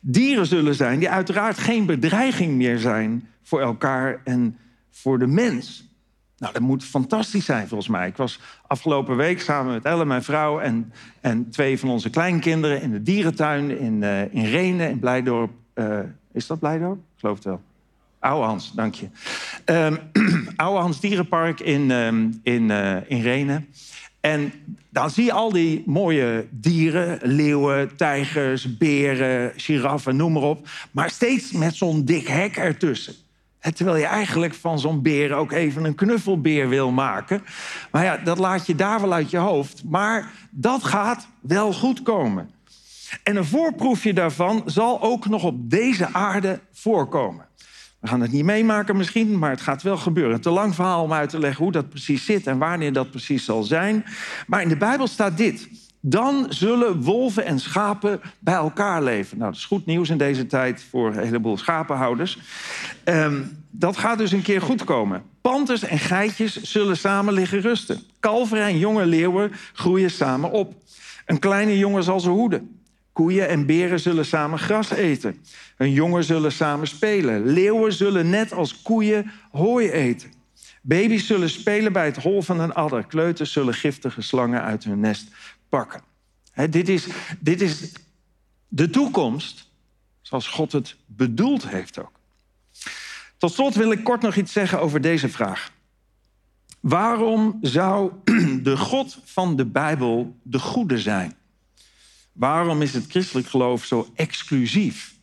[0.00, 3.28] dieren zullen zijn die uiteraard geen bedreiging meer zijn...
[3.48, 4.58] voor elkaar en
[4.90, 5.86] voor de mens...
[6.38, 8.08] Nou, dat moet fantastisch zijn volgens mij.
[8.08, 10.60] Ik was afgelopen week samen met Elle, mijn vrouw...
[10.60, 15.50] en, en twee van onze kleinkinderen in de dierentuin in, uh, in Renen, in Blijdorp.
[15.74, 15.98] Uh,
[16.32, 16.96] is dat Blijdorp?
[16.96, 17.60] Ik geloof het wel.
[18.18, 19.08] Oude Hans, dank je.
[20.60, 23.68] Um, Dierenpark in, um, in, uh, in Renen.
[24.20, 24.52] En
[24.90, 27.18] dan zie je al die mooie dieren.
[27.22, 30.68] Leeuwen, tijgers, beren, giraffen, noem maar op.
[30.90, 33.14] Maar steeds met zo'n dik hek ertussen.
[33.74, 37.44] Terwijl je eigenlijk van zo'n beer ook even een knuffelbeer wil maken.
[37.90, 39.82] Maar ja, dat laat je daar wel uit je hoofd.
[39.84, 42.50] Maar dat gaat wel goed komen.
[43.22, 47.46] En een voorproefje daarvan zal ook nog op deze aarde voorkomen.
[48.00, 50.40] We gaan het niet meemaken misschien, maar het gaat wel gebeuren.
[50.40, 53.44] Te lang verhaal om uit te leggen hoe dat precies zit en wanneer dat precies
[53.44, 54.04] zal zijn.
[54.46, 55.68] Maar in de Bijbel staat dit.
[56.00, 59.38] Dan zullen wolven en schapen bij elkaar leven.
[59.38, 62.38] Nou, dat is goed nieuws in deze tijd voor een heleboel schapenhouders.
[63.04, 65.22] Um, dat gaat dus een keer goed komen.
[65.40, 68.02] Panters en geitjes zullen samen liggen rusten.
[68.20, 70.74] Kalveren en jonge leeuwen groeien samen op.
[71.26, 72.80] Een kleine jongen zal ze hoeden.
[73.12, 75.42] Koeien en beren zullen samen gras eten.
[75.76, 77.46] Hun jongen zullen samen spelen.
[77.46, 80.32] Leeuwen zullen net als koeien hooi eten.
[80.82, 83.06] Baby's zullen spelen bij het hol van een adder.
[83.06, 85.30] Kleuters zullen giftige slangen uit hun nest
[85.68, 86.02] pakken.
[86.70, 87.06] dit, is,
[87.38, 87.92] dit is
[88.68, 89.70] de toekomst
[90.22, 92.20] zoals God het bedoeld heeft ook.
[93.36, 95.72] Tot slot wil ik kort nog iets zeggen over deze vraag.
[96.80, 98.12] Waarom zou
[98.62, 101.36] de God van de Bijbel de goede zijn?
[102.32, 105.16] Waarom is het christelijk geloof zo exclusief?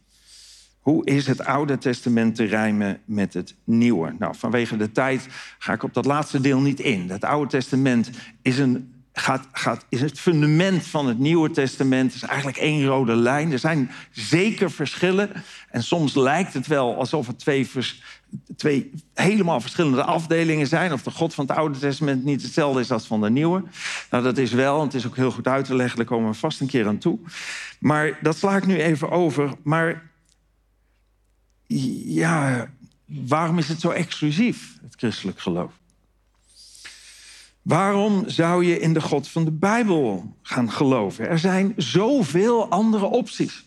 [0.79, 4.15] Hoe is het Oude Testament te rijmen met het Nieuwe?
[4.19, 5.27] Nou, vanwege de tijd
[5.59, 7.09] ga ik op dat laatste deel niet in.
[7.09, 8.09] Het Oude Testament
[8.41, 12.13] is een gaat, gaat, is het fundament van het Nieuwe Testament.
[12.13, 13.51] is eigenlijk één rode lijn.
[13.51, 15.30] Er zijn zeker verschillen.
[15.70, 17.70] En soms lijkt het wel alsof het twee,
[18.55, 20.93] twee helemaal verschillende afdelingen zijn.
[20.93, 23.63] Of de God van het Oude Testament niet hetzelfde is als van de Nieuwe.
[24.09, 24.80] Nou, dat is wel.
[24.80, 25.97] En het is ook heel goed uit te leggen.
[25.97, 27.20] Daar komen we vast een keer aan toe.
[27.80, 29.51] Maar dat sla ik nu even over.
[29.63, 30.11] Maar
[31.68, 32.68] ja,
[33.05, 35.72] waarom is het zo exclusief, het christelijk geloof?
[37.66, 41.30] Waarom zou je in de God van de Bijbel gaan geloven?
[41.30, 43.66] Er zijn zoveel andere opties.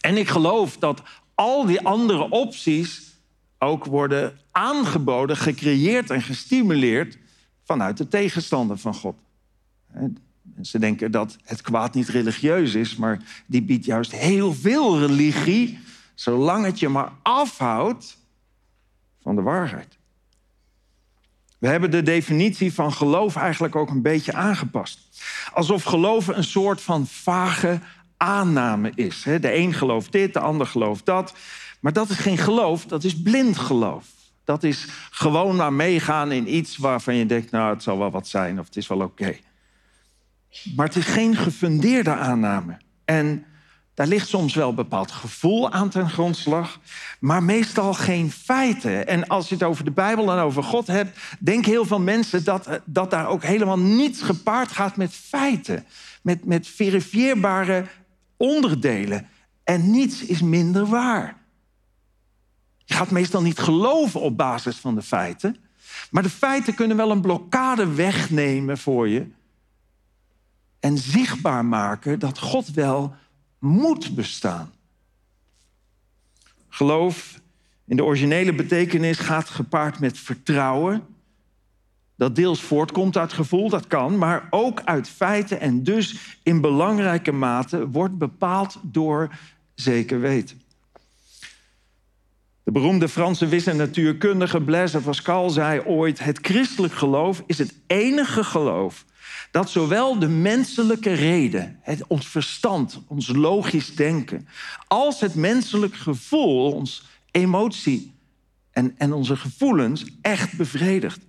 [0.00, 1.02] En ik geloof dat
[1.34, 3.12] al die andere opties
[3.58, 7.18] ook worden aangeboden, gecreëerd en gestimuleerd
[7.64, 9.16] vanuit de tegenstander van God.
[10.62, 15.78] Ze denken dat het kwaad niet religieus is, maar die biedt juist heel veel religie,
[16.14, 18.18] zolang het je maar afhoudt
[19.22, 19.97] van de waarheid.
[21.58, 24.98] We hebben de definitie van geloof eigenlijk ook een beetje aangepast.
[25.52, 27.80] Alsof geloven een soort van vage
[28.16, 29.22] aanname is.
[29.22, 31.34] De een gelooft dit, de ander gelooft dat.
[31.80, 34.06] Maar dat is geen geloof, dat is blind geloof.
[34.44, 38.28] Dat is gewoon maar meegaan in iets waarvan je denkt, nou, het zal wel wat
[38.28, 39.36] zijn of het is wel oké.
[40.76, 42.76] Maar het is geen gefundeerde aanname.
[43.04, 43.44] En
[43.98, 46.80] daar ligt soms wel een bepaald gevoel aan ten grondslag,
[47.20, 49.06] maar meestal geen feiten.
[49.06, 52.44] En als je het over de Bijbel en over God hebt, denken heel veel mensen
[52.44, 55.86] dat, dat daar ook helemaal niets gepaard gaat met feiten,
[56.22, 57.86] met, met verifieerbare
[58.36, 59.28] onderdelen.
[59.64, 61.36] En niets is minder waar.
[62.84, 65.56] Je gaat meestal niet geloven op basis van de feiten,
[66.10, 69.26] maar de feiten kunnen wel een blokkade wegnemen voor je
[70.80, 73.14] en zichtbaar maken dat God wel
[73.58, 74.72] moet bestaan.
[76.68, 77.40] Geloof
[77.86, 81.06] in de originele betekenis gaat gepaard met vertrouwen.
[82.16, 87.32] Dat deels voortkomt uit gevoel, dat kan, maar ook uit feiten en dus in belangrijke
[87.32, 89.34] mate wordt bepaald door
[89.74, 90.62] zeker weten.
[92.62, 97.74] De beroemde Franse wis- en natuurkundige Blaise Pascal zei ooit: Het christelijk geloof is het
[97.86, 99.04] enige geloof
[99.50, 104.48] dat zowel de menselijke reden, het, ons verstand, ons logisch denken,
[104.86, 108.14] als het menselijk gevoel, ons emotie
[108.70, 111.20] en, en onze gevoelens echt bevredigt.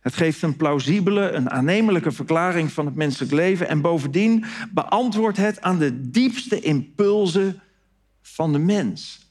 [0.00, 5.60] Het geeft een plausibele, een aannemelijke verklaring van het menselijk leven en bovendien beantwoordt het
[5.60, 7.60] aan de diepste impulsen
[8.22, 9.28] van de mens.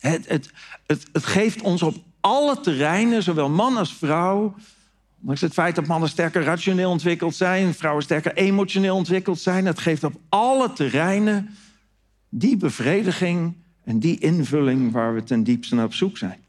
[0.00, 0.50] Het, het,
[0.86, 4.54] het, het geeft ons op alle terreinen, zowel man als vrouw,
[5.22, 9.78] Ondanks het feit dat mannen sterker rationeel ontwikkeld zijn, vrouwen sterker emotioneel ontwikkeld zijn, het
[9.78, 11.56] geeft op alle terreinen
[12.28, 16.44] die bevrediging en die invulling waar we ten diepste naar op zoek zijn.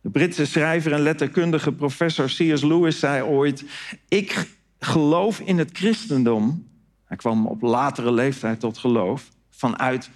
[0.00, 2.62] De Britse schrijver en letterkundige professor C.S.
[2.62, 3.64] Lewis zei ooit:
[4.08, 4.48] Ik
[4.78, 6.68] geloof in het christendom.
[7.04, 10.10] Hij kwam op latere leeftijd tot geloof vanuit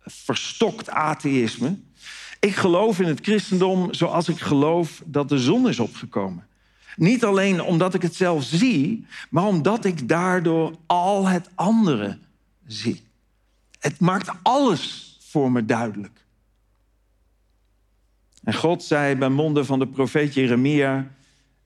[0.00, 1.76] verstokt atheïsme.
[2.40, 6.45] Ik geloof in het christendom zoals ik geloof dat de zon is opgekomen.
[6.96, 12.18] Niet alleen omdat ik het zelf zie, maar omdat ik daardoor al het andere
[12.66, 13.02] zie.
[13.78, 16.24] Het maakt alles voor me duidelijk.
[18.44, 21.10] En God zei bij monden van de profeet Jeremia: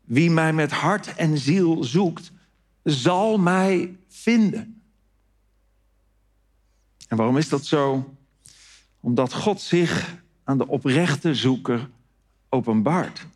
[0.05, 2.33] Wie mij met hart en ziel zoekt,
[2.83, 4.83] zal mij vinden.
[7.09, 8.15] En waarom is dat zo?
[9.01, 11.89] Omdat God zich aan de oprechte zoeker
[12.49, 13.27] openbaart.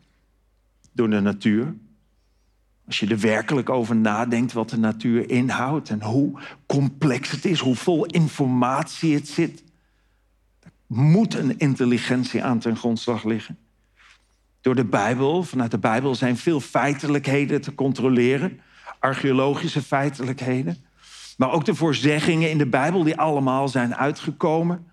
[0.93, 1.75] Door de natuur,
[2.87, 7.61] als je er werkelijk over nadenkt wat de natuur inhoudt en hoe complex het is,
[7.61, 9.63] hoe vol informatie het zit,
[10.87, 13.59] moet een intelligentie aan ten grondslag liggen.
[14.61, 18.61] Door de Bijbel, vanuit de Bijbel zijn veel feitelijkheden te controleren,
[18.99, 20.85] archeologische feitelijkheden,
[21.37, 24.87] maar ook de voorzeggingen in de Bijbel die allemaal zijn uitgekomen.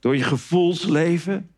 [0.00, 1.53] Door je gevoelsleven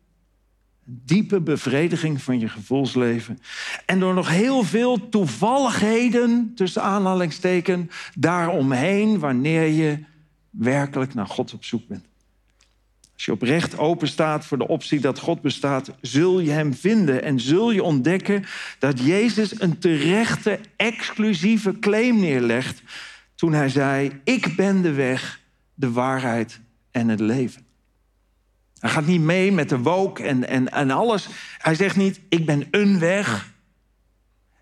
[0.89, 3.39] diepe bevrediging van je gevoelsleven.
[3.85, 9.99] En door nog heel veel toevalligheden, tussen aanhalingsteken, daaromheen, wanneer je
[10.49, 12.05] werkelijk naar God op zoek bent.
[13.13, 17.23] Als je oprecht open staat voor de optie dat God bestaat, zul je Hem vinden
[17.23, 18.45] en zul je ontdekken
[18.79, 22.81] dat Jezus een terechte, exclusieve claim neerlegt
[23.35, 25.39] toen Hij zei, ik ben de weg,
[25.73, 26.59] de waarheid
[26.91, 27.66] en het leven.
[28.79, 31.27] Hij gaat niet mee met de woke en, en, en alles.
[31.57, 33.53] Hij zegt niet, ik ben een weg.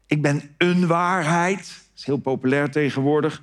[0.06, 1.58] Ik ben een waarheid.
[1.58, 3.42] Dat is heel populair tegenwoordig.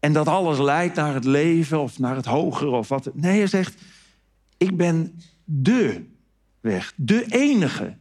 [0.00, 3.10] En dat alles leidt naar het leven of naar het hogere of wat.
[3.14, 3.74] Nee, hij zegt,
[4.56, 6.04] ik ben de
[6.60, 7.96] weg, de enige.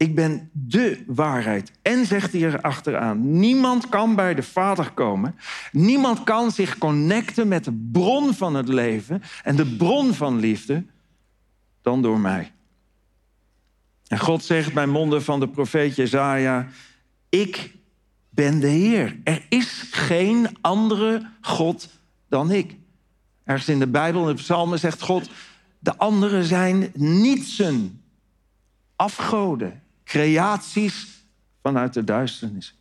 [0.00, 1.72] Ik ben de waarheid.
[1.82, 5.36] En zegt hij er achteraan: niemand kan bij de Vader komen.
[5.72, 10.84] Niemand kan zich connecten met de bron van het leven en de bron van liefde
[11.82, 12.52] dan door mij.
[14.06, 16.66] En God zegt bij monden van de profeet Jezaja:
[17.28, 17.74] Ik
[18.30, 19.20] ben de Heer.
[19.24, 21.88] Er is geen andere God
[22.28, 22.76] dan ik.
[23.44, 25.30] Ergens in de Bijbel, in de psalmen, zegt God...
[25.78, 28.02] de anderen zijn nietsen,
[28.96, 31.24] afgoden, creaties
[31.62, 32.74] vanuit de duisternis.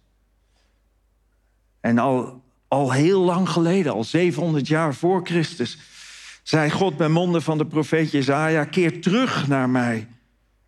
[1.80, 5.78] En al, al heel lang geleden, al 700 jaar voor Christus...
[6.44, 8.64] zei God bij monden van de profeet Jezaja...
[8.64, 10.08] keer terug naar mij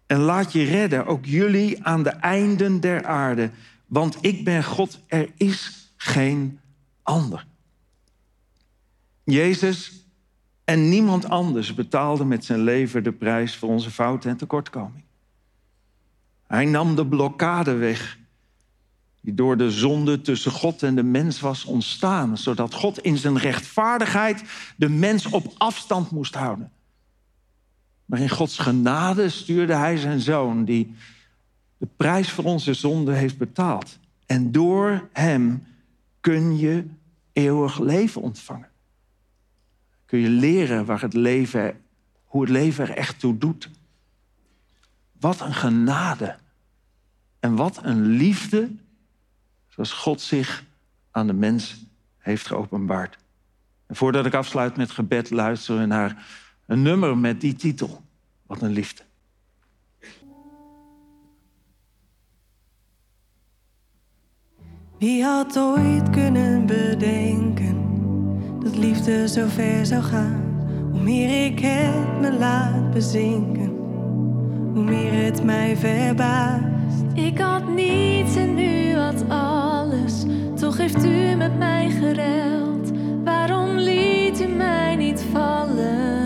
[0.06, 3.52] en laat je redden, ook jullie aan de einden der aarde...
[3.86, 6.60] Want ik ben God, er is geen
[7.04, 7.46] ander.
[9.24, 10.06] Jezus
[10.64, 15.04] en niemand anders betaalde met zijn leven de prijs voor onze fouten en tekortkoming.
[16.52, 18.18] Hij nam de blokkade weg
[19.22, 23.38] die door de zonde tussen God en de mens was ontstaan, zodat God in zijn
[23.38, 24.44] rechtvaardigheid
[24.78, 26.72] de mens op afstand moest houden.
[28.06, 30.96] Maar in Gods genade stuurde hij zijn zoon, die
[31.78, 34.00] de prijs voor onze zonde heeft betaald.
[34.26, 35.64] En door Hem
[36.20, 36.86] kun je
[37.34, 38.70] eeuwig leven ontvangen.
[40.06, 41.82] Kun je leren waar het leven,
[42.24, 43.70] hoe het leven er echt toe doet.
[45.22, 46.36] Wat een genade.
[47.40, 48.72] En wat een liefde,
[49.68, 50.64] zoals God zich
[51.12, 51.86] aan de mens
[52.18, 53.18] heeft geopenbaard.
[53.86, 56.26] En voordat ik afsluit met gebed, luisteren we naar
[56.66, 58.02] een nummer met die titel.
[58.46, 59.04] Wat een liefde.
[64.98, 67.80] Wie had ooit kunnen bedenken
[68.60, 70.42] dat liefde zo ver zou gaan?
[70.92, 73.61] Hoe meer ik het me laat bezinken,
[74.74, 77.04] hoe meer het mij verbaast.
[77.14, 80.24] Ik had niets en u had alles,
[80.60, 82.92] toch heeft u met mij gereld.
[83.24, 86.20] Waarom liet u mij niet vallen?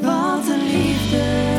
[0.00, 1.51] Wat een liefde.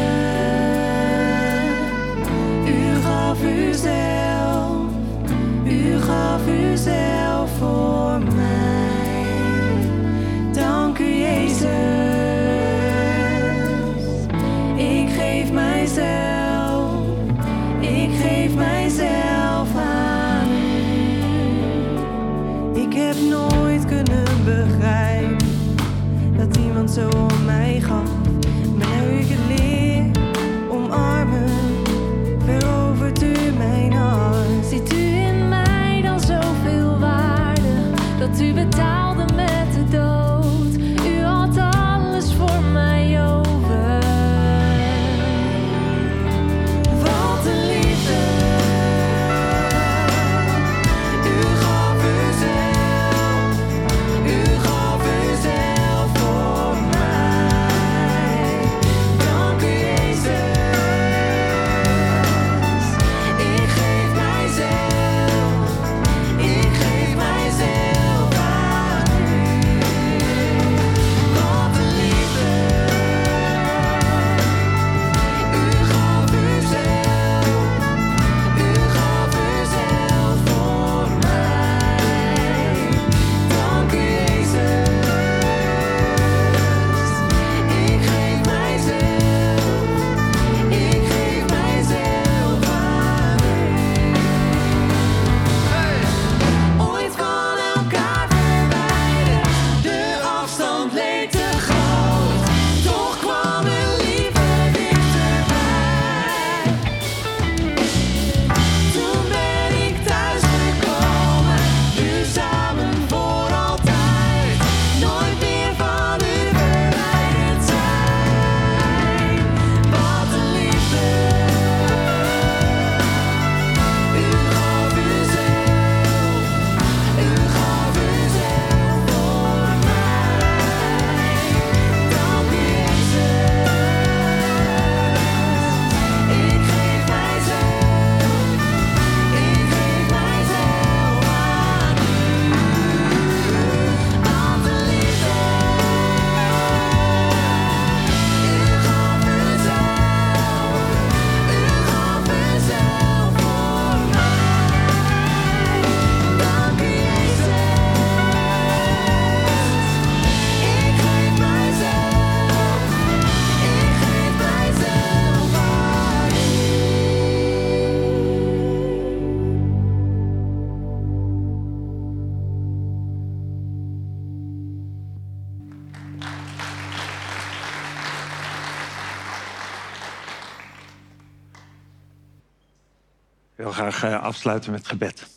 [183.73, 185.27] Graag eh, afsluiten met gebed.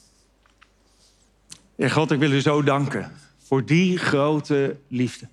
[1.77, 5.29] Heer God, ik wil u zo danken voor die grote liefde.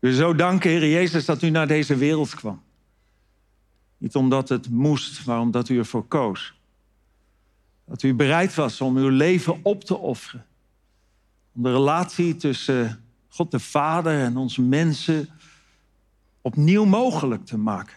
[0.00, 2.62] U zo danken, Heer Jezus, dat u naar deze wereld kwam.
[3.98, 6.54] Niet omdat het moest, maar omdat u ervoor koos.
[7.84, 10.46] Dat u bereid was om uw leven op te offeren.
[11.54, 15.28] Om de relatie tussen God de Vader en onze mensen
[16.40, 17.96] opnieuw mogelijk te maken.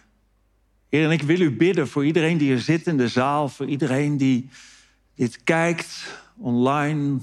[0.90, 3.66] Heer, en ik wil u bidden voor iedereen die er zit in de zaal, voor
[3.66, 4.48] iedereen die
[5.14, 7.18] dit kijkt online,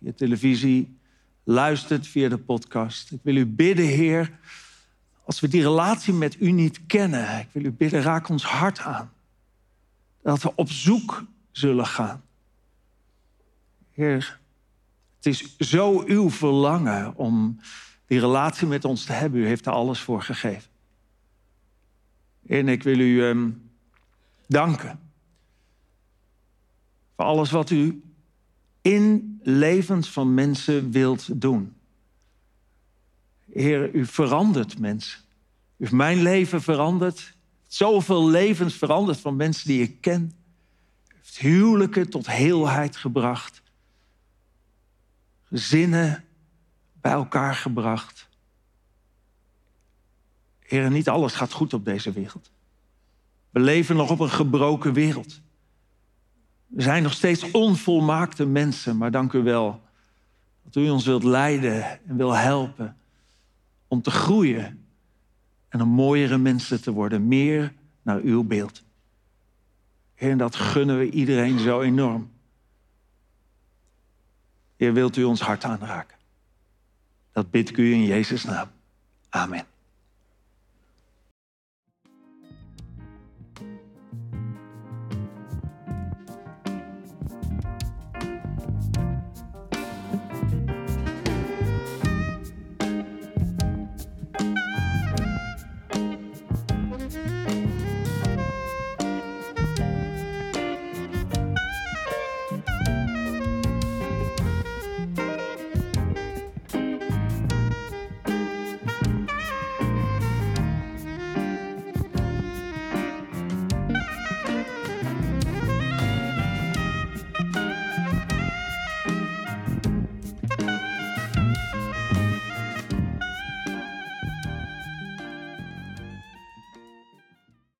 [0.00, 0.98] via televisie,
[1.44, 3.12] luistert via de podcast.
[3.12, 4.38] Ik wil u bidden, Heer,
[5.24, 8.78] als we die relatie met u niet kennen, ik wil u bidden, raak ons hart
[8.78, 9.12] aan.
[10.22, 12.22] Dat we op zoek zullen gaan.
[13.92, 14.40] Heer,
[15.16, 17.60] het is zo uw verlangen om
[18.06, 19.40] die relatie met ons te hebben.
[19.40, 20.73] U heeft er alles voor gegeven.
[22.46, 23.70] En ik wil u um,
[24.46, 25.04] danken
[27.16, 28.02] voor alles wat u
[28.80, 31.76] in levens van mensen wilt doen.
[33.52, 35.20] Heer, u verandert mensen.
[35.20, 35.26] U
[35.76, 37.36] heeft mijn leven veranderd.
[37.66, 40.32] Zoveel levens veranderd van mensen die ik ken.
[41.08, 43.62] U heeft huwelijken tot heelheid gebracht.
[45.42, 46.24] Gezinnen
[47.00, 48.28] bij elkaar gebracht.
[50.66, 52.50] Heer, niet alles gaat goed op deze wereld.
[53.50, 55.40] We leven nog op een gebroken wereld.
[56.66, 59.82] We zijn nog steeds onvolmaakte mensen, maar dank u wel
[60.64, 62.96] dat u ons wilt leiden en wil helpen
[63.88, 64.86] om te groeien
[65.68, 68.82] en een mooiere mensen te worden, meer naar uw beeld.
[70.14, 72.30] Heer, dat gunnen we iedereen zo enorm.
[74.76, 76.16] Heer, wilt u ons hart aanraken?
[77.32, 78.68] Dat bid ik u in Jezus' naam.
[79.28, 79.73] Amen.